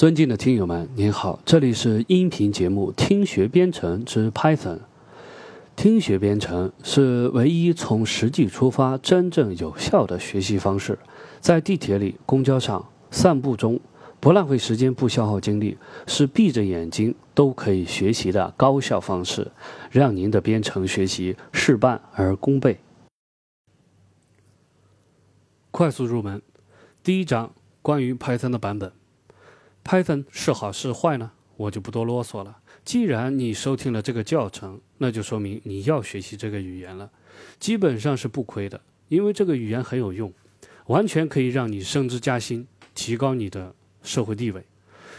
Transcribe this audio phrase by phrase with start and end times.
[0.00, 4.78] 尊敬的听友们，您好，这里是音频节目《听学编程之 Python》。
[5.76, 10.98] 听学编程是唯一从实际出发、真正有效的学习方式。
[11.40, 13.78] 在地铁里、公交上、散步中，
[14.20, 15.76] 不浪费时间、不消耗精力，
[16.06, 19.52] 是闭着眼睛都可以学习的高效方式，
[19.90, 22.80] 让您的编程学习事半而功倍。
[25.70, 26.40] 快速入门，
[27.02, 28.90] 第一章关于 Python 的版本。
[29.90, 31.32] Python 是好是坏呢？
[31.56, 32.58] 我就不多啰嗦了。
[32.84, 37.10] 既然你收听了这个教程，那就说明你要学习这个语言了，
[37.58, 40.32] 基本上是不亏的，因为这个语言很有用，
[40.86, 44.64] 完全可以让你升职加薪，提高你的社会地位。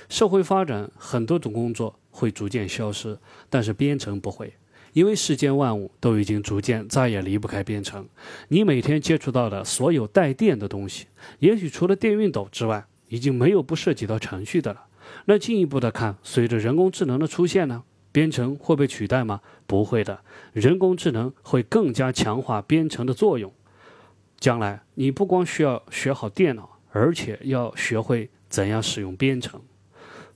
[0.08, 4.54] 社会发展，很多种工作会逐渐消失，但是编程不会，
[4.94, 8.08] 因为世间万物都已经逐渐再也离不开编程。
[8.48, 11.08] 你每天接触到的所有带电的东西，
[11.40, 14.86] 也许除了电熨斗之外，已经没有不涉及到程序的了。
[15.26, 19.42] 那进一步的看，随着人工智能的出现呢，编程会被取代吗？
[19.68, 20.22] 不会的，
[20.54, 23.54] 人工智能会更加强化编程的作用。
[24.40, 29.62] 将来你不光需要学好电脑，而且要学会怎样使用编程。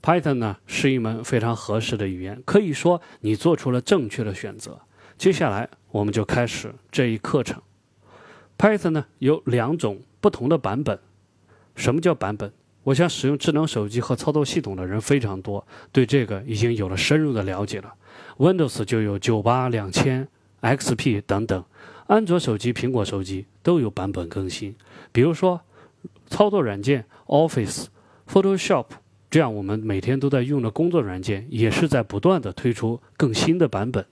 [0.02, 4.82] Python 呢是一门非常合适的语言，可以说你做出了正确的选择。
[5.18, 7.62] 接下来我们就开始这一课程。
[8.58, 11.00] Python 呢有两种不同的版本。
[11.76, 12.54] 什么叫版本？
[12.86, 17.92] 我想使用智能手机和操作系统的人非常多，对这个已经有了深入的了解了。
[18.38, 20.28] Windows 就有九八、两千、
[20.62, 21.66] XP 等等，
[22.06, 24.76] 安卓手机、苹果手机都有版本更新。
[25.12, 25.62] 比如说，
[26.28, 27.88] 操作软件 Office、
[28.32, 28.86] Photoshop
[29.32, 34.06] 这样我们每天都在用的工作软件，也是在不断的推出更新的版本，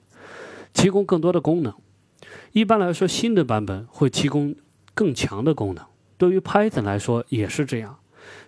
[0.72, 1.72] 提供更多的功能。
[2.50, 4.56] 一般来说，新的版本会提供
[4.94, 5.84] 更强的功能。
[6.18, 7.98] 对于 Python 来说也是这样。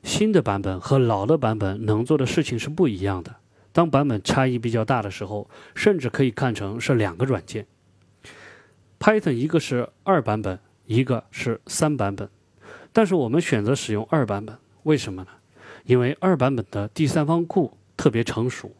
[0.03, 3.37] 新的版本和老的版本能做的事情是不一样的。
[3.73, 7.67] 当版本差异比较大的时候，甚至可以看成是两个软件。
[8.99, 12.29] Python 一个是二版本，一个是三版本。
[12.93, 15.29] 但是我们选择使用二版本，为什么呢？
[15.85, 18.75] 因为二版本的第三方库特别成熟。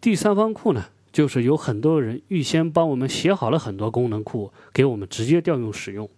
[0.00, 6.08] 第三方库呢，就是有很多人预先帮我们写好了很多功能库，给我们直接调用使用。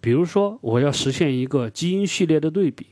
[0.00, 2.88] 比如说，我要实现一个基因序列的对比。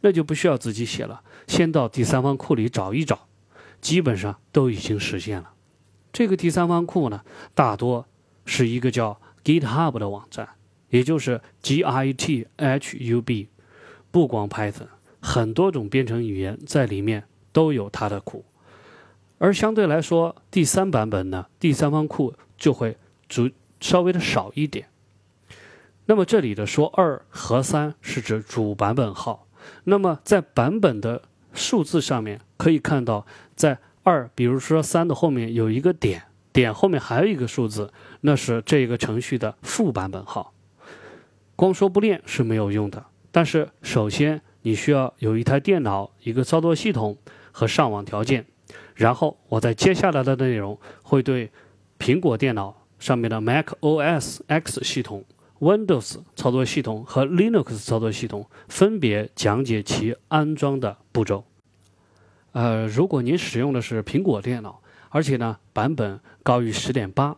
[0.00, 3.26] 那就不需要自己写了，先到第三方库里找一找，
[3.80, 5.52] 基本上都已经实现了。
[6.12, 7.22] 这个第三方库呢，
[7.54, 8.06] 大多
[8.44, 10.48] 是一个叫 GitHub 的网站，
[10.88, 13.46] 也就是 GitHub。
[14.12, 14.88] 不光 Python，
[15.20, 17.22] 很多种编程语言在里面
[17.52, 18.44] 都有它的库。
[19.38, 22.96] 而相对来说，第三版本呢，第三方库就会
[23.28, 23.48] 主
[23.80, 24.88] 稍微的少一点。
[26.06, 29.46] 那么这里的说二和三是指主版本号。
[29.84, 31.22] 那么在版本的
[31.52, 40.52] 数字上面可以看到，在二，比如说三的后面有一个点，点后面还有一个数字，那是这个程序的副版本号。
[41.56, 47.18] 光说不练是没有用的，但是首先你需要有一台电脑、一个操作系统
[47.52, 48.46] 和上网条件，
[48.94, 51.50] 然后我在接下来的内容会对
[51.98, 55.24] 苹果电脑上面的 Mac OS X 系统。
[55.60, 61.44] Windows 操作系统和 Linux 操作系统分别讲解其安装的步骤。
[62.52, 67.36] 呃，如果您使用的是苹果电脑，而且呢版本高于十点八，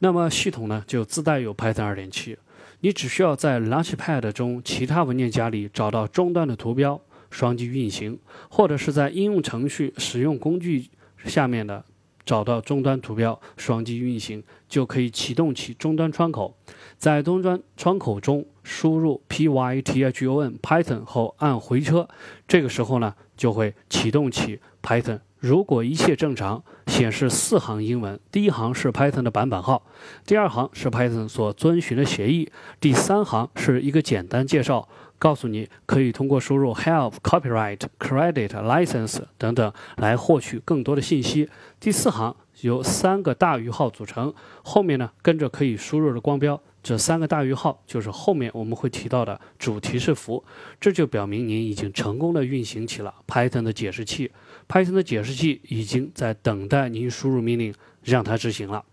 [0.00, 2.36] 那么系统呢就自带有 Python 二点七。
[2.80, 10.88] 你只需要在 Launchpad 中其他文件夹里找到终端的图标，双击运行，或者是在应用程序使用工具
[11.24, 11.84] 下面的。
[12.24, 16.56] 找到终端图标，双击运行就可以启动起终端窗口。
[16.96, 22.08] 在终端窗口中输入 python Python 后按回车，
[22.46, 25.20] 这个时候呢就会启动起 Python。
[25.40, 29.82] 如果一切正常，显示四行英文，第一行是 Python 的版本号，
[30.26, 34.86] 第二行是 Python 所遵循的协议，第三行是一个简单介绍。
[35.18, 41.46] 告诉你可以通过输入 help copyright credit license 等等来获取更多的信息。
[41.78, 44.32] 第四行由三个大于号组成，
[44.62, 50.42] 后面呢跟着可以输入的光标，这三个大于号就是后面我们会提到的主提示符，
[50.80, 54.30] 这就表明您已经成功的运行起了 Python 的解释器
[54.68, 58.84] ，Python 的解释器已经在等待您输入命令让它执行了。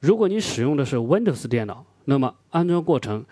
[0.00, 3.24] 如果你使用的是 Windows 电脑，那么安装过程。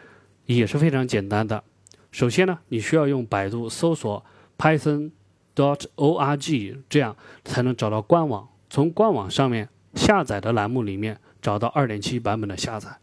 [0.46, 1.62] 也是非常简单的。
[2.10, 4.24] 首先呢，你需要用百度搜索
[4.58, 8.48] python.dot.org，这样才能找到官网。
[8.68, 12.98] 从官网上面下载的栏目里面找到2.7版本的下载。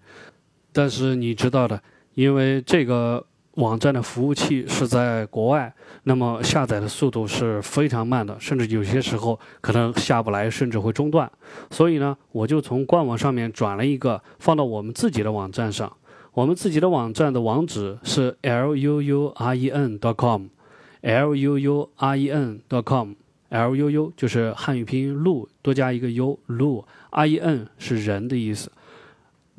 [0.78, 1.82] 但是你知道的，
[2.14, 3.26] 因为这个
[3.56, 11.28] 网站的服务器是在国外，那么下载的速度是非常慢的，甚至有些时候可能下不来，甚至会中断。
[11.72, 15.92] 所以呢，我就从官网上面转了一个放到我们自己的网站上。
[16.34, 23.76] 我们自己的网站的网址是 l u u r e n dot com，l u u r e n dot com，l
[23.76, 28.72] u u 就是汉语拼音路多加一个 u 路，r e n 是人的意思。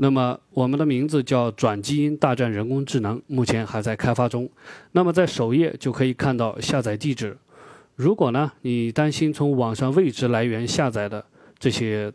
[0.01, 4.49] 那么我们的名字叫“转基因大战人工智能”，目前还在开发中。
[4.93, 7.37] 那么在首页就可以看到下载地址。
[7.97, 11.25] 如果呢你担心从网上未知来源下载的
[11.59, 12.13] 这些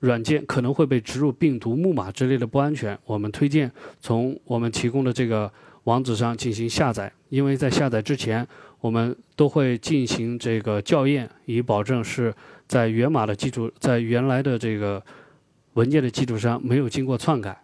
[0.00, 5.50] 软件可能会被植入病毒、木马之类的不安全，我们推荐从我们提供的这个
[5.84, 7.10] 网址上进行下载。
[7.30, 8.46] 因为在下载之前，
[8.78, 12.34] 我们都会进行这个校验，以保证是
[12.68, 15.02] 在源码的基础，在原来的这个。
[15.76, 17.62] 文件的基础上没有经过篡改，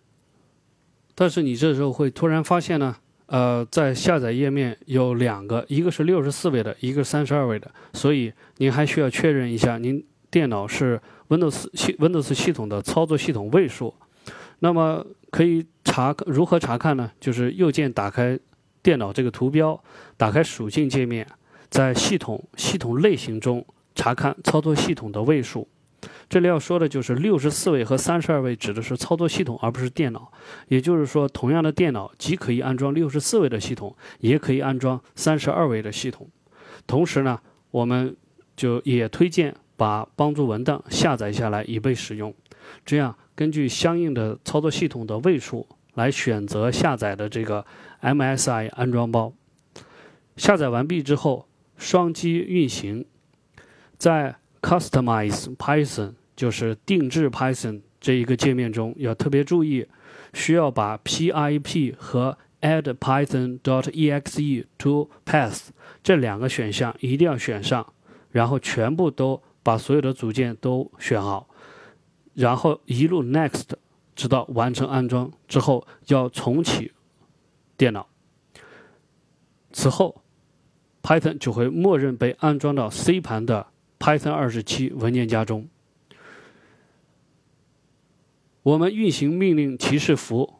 [1.14, 2.94] 但是你这时候会突然发现呢，
[3.24, 13.94] 呃，在下载页面有两个，一个是六十四位的，一个三十二位的，所以您还需要确认一下您电脑是 Windows 系 Windows 系统的操作系统位数。
[14.58, 17.10] 那么可以查如何查看呢？
[17.18, 18.38] 就是右键打开
[18.82, 19.82] 电脑这个图标，
[20.18, 21.26] 打开属性界面，
[21.70, 23.64] 在系统系统类型中
[23.94, 25.66] 查看操作系统的位数。
[26.28, 30.32] 这里要说的就是六十四位和三十二位指的是操作系统，而不是电脑。
[30.68, 36.28] 也就是说，同样的电脑既可以安装六十四位的系统，也可以安装三十二位的系统。
[36.86, 37.38] 同时呢，
[37.70, 38.16] 我们
[38.56, 42.34] 就也推荐把帮助文档下载下来以备使用。
[42.84, 47.64] 这样根据相应的操作系统的位数来选择下载的这个
[48.00, 49.32] MSI 安装包。
[50.36, 51.46] 下载完毕之后，
[51.76, 53.04] 双击运行，
[53.98, 56.14] 在 Customize Python。
[56.34, 59.86] 就是定制 Python 这一个界面中要特别注意，
[60.32, 65.68] 需要把 pip 和 add python dot exe to path
[66.02, 67.86] 这两个选项一定要选上，
[68.30, 71.46] 然后全部都把所有的组件都选好，
[72.32, 73.64] 然后一路 next
[74.16, 76.92] 直到完成安装之后要重启
[77.76, 78.08] 电脑，
[79.70, 80.22] 此后
[81.02, 83.66] Python 就会默认被安装到 C 盘的
[84.02, 85.68] Python 二十七文件夹中。
[88.64, 90.54] 我们运行命令提示符，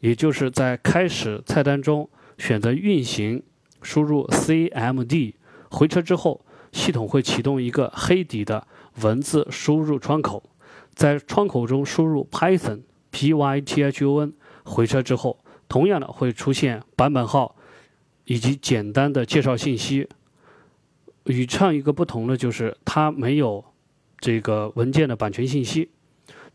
[0.00, 3.42] 也就是在开始菜单中选择运行，
[3.80, 5.32] 输入 cmd
[5.70, 8.66] 回车之后，系统会启动一个黑底的
[9.00, 10.50] 文字输入窗口，
[10.92, 14.32] 在窗口中输入 python python
[14.62, 17.56] 回车之后，同样的会出现版本号
[18.26, 20.06] 以及简单的介绍信息。
[21.24, 23.64] 与上一个不同的就是它没有
[24.18, 25.90] 这个文件的版权信息。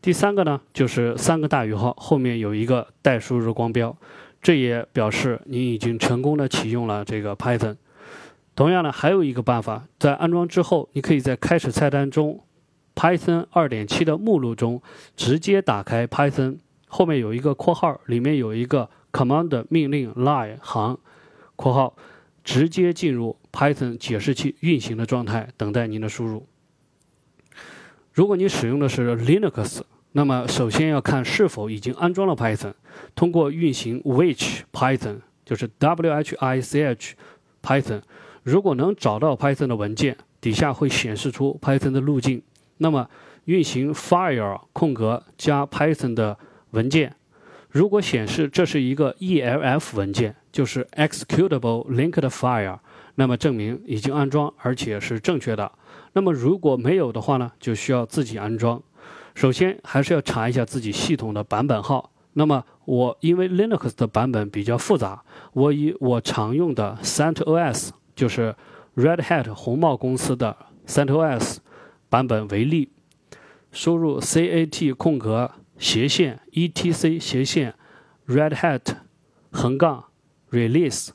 [0.01, 3.95] 第三个呢，就是三个大于号后面有一个待输入光标，
[4.41, 7.75] 这也表示你已经成功的启用了这个 Python。
[8.55, 12.41] 同样呢，还有一个办法，在安装之后，你可以在开始菜单中
[12.95, 14.81] ，Python 2.7的目录中
[15.15, 16.57] 直接打开 Python，
[16.87, 20.97] 后面有一个括号，里面有一个 command 命令 line 行，
[21.55, 21.95] 括号，
[22.43, 26.45] 直接进入 Python 解释器运行的状态，等待您的输入。
[28.13, 29.81] 如果你使用的是 Linux，
[30.11, 32.73] 那么首先要看是否已经安装了 Python。
[33.15, 37.15] 通过运行 which Python，就是 W H I C H
[37.61, 38.01] Python。
[38.43, 42.41] 如果能找到 Python 的文件，底下会显示出 Python 的路径。
[42.77, 43.09] 那么
[43.45, 46.37] 运行 file 空格加 Python 的
[46.71, 47.15] 文件，
[47.69, 52.79] 如果显示这是一个 ELF 文件，就是 executable linked file，
[53.15, 55.71] 那么证明已经安装而且是正确的。
[56.13, 58.81] 那么如果没有的话呢，就需要自己安装。
[59.35, 62.11] 首先还是要查一下自己系统的版本号。
[62.33, 65.23] 那么我因为 Linux 的版本比较复杂，
[65.53, 68.55] 我以我常用的 CentOS，就是
[68.95, 70.55] Red Hat 红帽公司的
[70.87, 71.57] CentOS
[72.09, 72.89] 版本为例，
[73.71, 77.73] 输入 cat 空格斜线 etc 斜线
[78.27, 78.97] Red Hat
[79.49, 80.05] 横杠
[80.51, 81.09] release，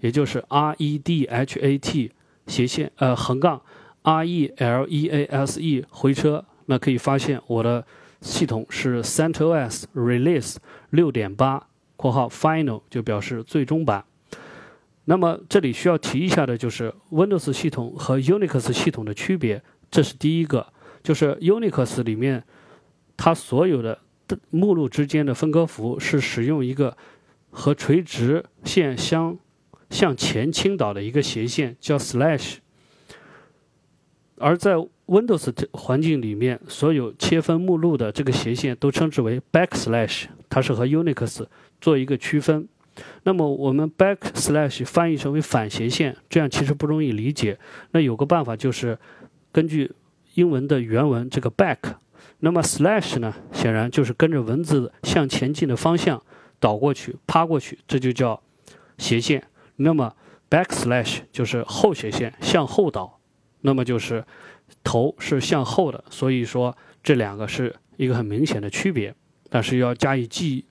[0.00, 2.12] 也就是 R E D H A T
[2.46, 3.62] 斜线呃横杠。
[4.02, 7.84] R E L E A S E 回车，那可以发现我的
[8.22, 10.56] 系统是 CentOS Release
[10.90, 14.04] 六点八（括号 Final） 就表示最终版。
[15.04, 20.72] 那么这里需要提一下的就是 Windows 系统和 Unix 系统的区别，这是第一个，
[21.02, 22.44] 就是 Unix 里面
[23.14, 23.98] 它所有的
[24.50, 26.96] 目录之间的分割符是使用一个
[27.50, 29.38] 和垂直线相
[29.90, 32.56] 向前倾倒的一个斜线，叫 Slash。
[34.36, 34.74] 而在
[35.06, 41.46] Windows 环境里面，所有切分目录的这个斜线都称之为 backslash，它是和 Unix
[41.80, 42.68] 做一个区分。
[43.22, 47.58] 那么我们 backslash 翻译成为反斜线，这样其实不容易理解。
[47.92, 48.98] 那有个办法就是
[49.50, 49.90] 根据
[50.34, 51.78] 英文的原文这个 back，
[52.40, 56.22] 那么 slash 呢，显然就是跟着文字向前进的方向
[56.60, 58.42] 倒过去、趴过去，这就叫
[58.96, 59.42] 斜线。
[59.76, 60.12] 那么
[60.50, 63.20] backslash 就是后斜线向后倒，
[63.60, 64.24] 那么就是
[64.82, 69.14] 头是向后的，所以说这两个是一个很明显的区别，
[69.48, 70.64] 但是要加以记忆。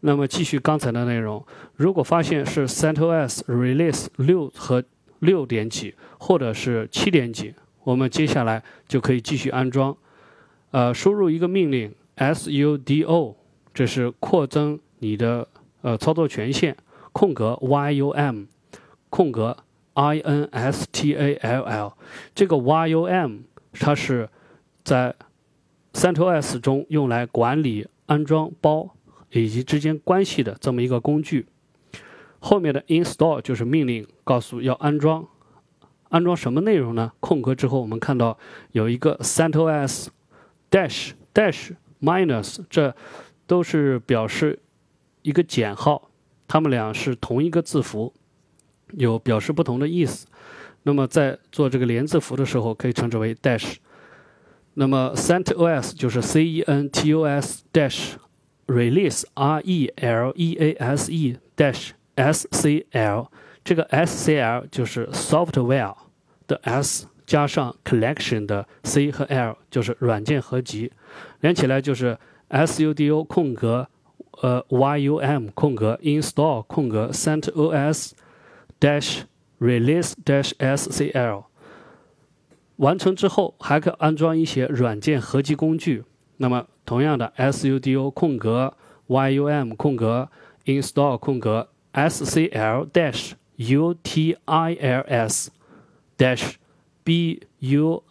[0.00, 1.46] 那么继续刚才的内容，
[1.76, 4.82] 如果发现是 CentOS release 六和
[5.20, 9.96] 六点几，或者是七点几，我们接下来就可以继续安装。
[10.72, 13.36] 呃，输入一个命令 sudo，
[13.72, 15.46] 这是扩增你的
[15.82, 16.76] 呃操作权限，
[17.12, 18.46] 空格 yum，
[19.08, 19.56] 空格
[19.94, 21.92] install。
[22.34, 23.38] 这个 yum
[23.72, 24.28] 它是
[24.82, 25.14] 在
[25.92, 28.96] CentOS 中用来管理安装包。
[29.34, 31.46] 以及之间关系的这么一个工具，
[32.38, 35.26] 后面的 install 就是命令，告诉要安装，
[36.10, 37.12] 安装什么内容呢？
[37.18, 38.36] 空格之后，我们看到
[38.72, 40.08] 有一个 CentOS
[40.72, 42.96] dash dash minus，这
[43.46, 44.58] 都是表示
[45.22, 46.10] 一个减号，
[46.48, 48.12] 它们俩是同一个字符，
[48.94, 50.26] 有表示不同的意思。
[50.82, 53.76] 那么在做这个连字符的时候，可以称之为 dash。
[54.74, 58.14] 那么 CentOS 就是 C E N T O S dash。
[58.68, 63.26] Release R E L E A S E dash S C L，
[63.64, 65.94] 这个 S C L 就是 software
[66.46, 70.92] 的 S 加上 collection 的 C 和 L，就是软件合集，
[71.40, 73.88] 连起来就是 S U D O 空格
[74.42, 78.12] 呃 Y U M 空格 install 空格 CentOS
[78.80, 79.22] dash
[79.60, 81.44] release dash S C L。
[82.76, 86.04] 完成之后，还可安装一些软件合集工具。
[86.38, 88.74] 那么，同样的，sudo 空格
[89.06, 90.28] yum 空格
[90.64, 95.48] install 空格 scl dash utils
[96.18, 96.54] dash
[97.04, 98.02] build，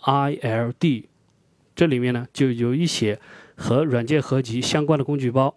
[1.75, 3.19] 这里面呢就有一些
[3.55, 5.55] 和软件合集相关的工具包。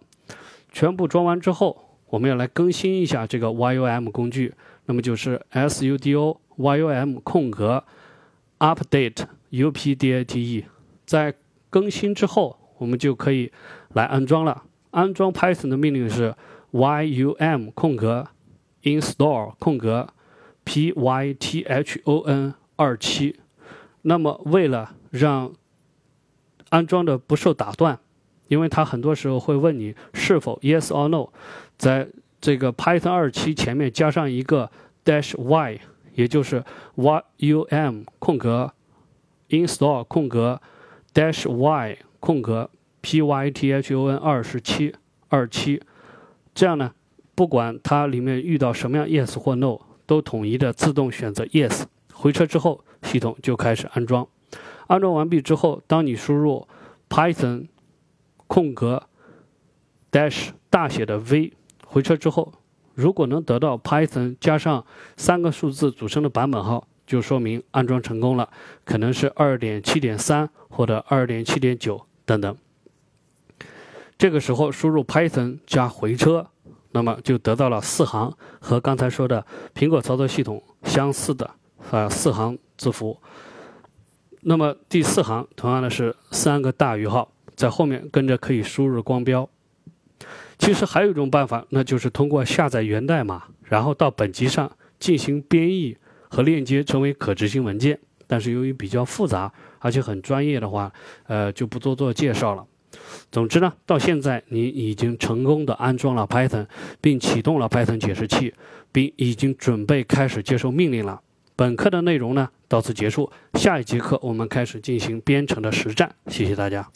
[0.71, 4.53] 全部装完之后，我们要来更新一下这个 yum 工具。
[4.85, 7.83] 那么就是 sudo yum 空格
[8.59, 10.63] update update，
[11.05, 11.33] 在
[11.69, 13.51] 更新之后，我们就可以
[13.93, 14.63] 来安装了。
[14.91, 16.35] 安装 Python 的命令是
[16.71, 18.27] yum 空格
[18.83, 20.07] install 空格
[20.65, 23.39] python 二七。
[24.01, 25.53] 那么为了让
[26.69, 27.99] 安装的不受打断，
[28.47, 31.29] 因为它很多时候会问你是否 yes or no，
[31.77, 32.07] 在
[32.39, 34.71] 这个 Python 二七前面加上一个
[35.03, 35.79] dash y，
[36.13, 36.63] 也就是
[36.95, 38.73] yum 空格
[39.49, 40.61] install 空格
[41.13, 41.97] dash y。
[42.17, 42.71] 空格
[43.03, 44.95] python 二十七
[45.27, 45.79] 二七，
[46.55, 46.91] 这样呢，
[47.35, 51.83] 不管它里面遇到什么样 yes 或 no，都统一的自动选择 yes。
[52.15, 54.25] 回车之后，系统就开始安装。
[54.87, 56.67] 安装完毕之后，当你输入
[57.09, 57.67] python
[58.47, 59.03] 空格
[60.11, 61.53] dash 大写的 v
[61.85, 62.53] 回车之后，
[62.93, 64.85] 如果能得到 python 加上
[65.17, 68.49] 三个数字组成的版本号，就说明安装成功了，
[68.85, 72.05] 可能是二点七点三或者二点七点九。
[72.25, 72.57] 等等，
[74.17, 76.47] 这个时候输入 Python 加回车，
[76.91, 79.45] 那么就得到了四行和刚才说的
[79.75, 81.51] 苹果操作系统相似的
[81.91, 83.19] 啊四行字符。
[84.41, 89.49] 那么第四行同样的是三个大于号，在后面跟着可以输入光标。
[90.57, 95.97] 其实还有一种办法，那就是通过下载源代码，然后到本机上进行编译
[96.29, 97.99] 和链接成为可执行文件。
[98.27, 99.51] 但是由于比较复杂。
[99.77, 100.91] 而且很专业的话，
[101.27, 102.65] 呃，就不多做介绍了。
[103.31, 106.65] 总之呢，到现在你已经成功的安装了 Python，
[106.99, 108.51] 并启动了 Python 解释器，
[108.91, 111.21] 并已经准备开始接受命令了。
[111.57, 116.13] 本课的内容呢到此结束，下一节课我们开始进行编程的实战。
[116.27, 116.89] 谢谢大家。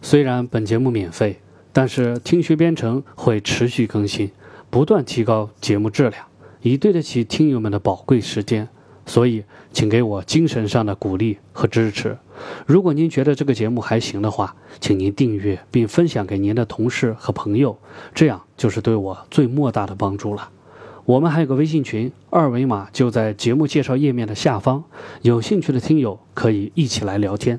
[0.00, 1.38] 虽然本节目免费，
[1.70, 4.30] 但是听学编程会持续更新，
[4.70, 6.24] 不断提高节目质量，
[6.62, 8.68] 以对得起听友们的宝贵时间。
[9.04, 12.16] 所以，请给我精神上的鼓励和支持。
[12.66, 17.76] 如果您觉得这个节目还行的话，请您订阅并分享给您的同事和朋友，
[18.14, 20.48] 这样就是对我最莫大的帮助了。
[21.04, 24.84] 我们还有个微信群，二维码就在节目介绍页面的下方，
[25.22, 27.58] 有兴趣的听友可以一起来聊天。